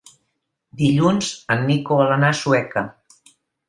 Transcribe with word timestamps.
Dilluns 0.79 1.31
en 1.57 1.63
Nico 1.69 2.01
vol 2.03 2.17
anar 2.19 2.35
a 2.35 2.43
Sueca. 2.43 2.89